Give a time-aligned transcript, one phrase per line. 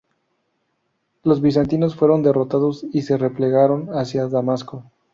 [1.21, 4.83] Los bizantinos fueron derrotados y se replegaron hacia Damasco.